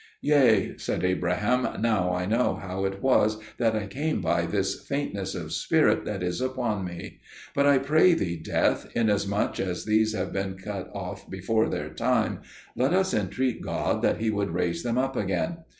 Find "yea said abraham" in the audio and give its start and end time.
0.23-1.79